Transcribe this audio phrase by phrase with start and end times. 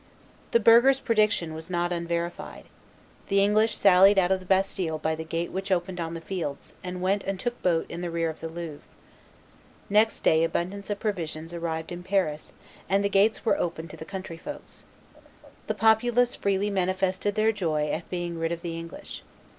[0.49, 2.65] The burghers' prediction was not unverified.
[3.27, 6.73] The English sallied out of the Bastille by the gate which opened on the fields,
[6.83, 8.81] and went and took boat in the rear of the Louvre.
[9.91, 12.51] Next day abundance of provisions arrived in Paris;
[12.89, 14.85] and the gates were opened to the country folks.
[15.67, 19.21] The populace freely manifested their joy at being rid of the English.